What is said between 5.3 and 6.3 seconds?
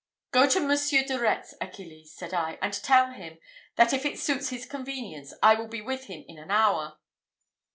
I will be with him